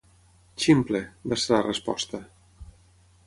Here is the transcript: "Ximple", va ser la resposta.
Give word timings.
"Ximple", 0.63 1.01
va 1.33 1.37
ser 1.43 1.53
la 1.57 1.61
resposta. 1.67 2.21